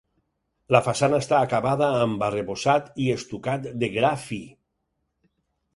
[0.75, 4.45] La façana està acabada amb arrebossat i estucat de gra fi.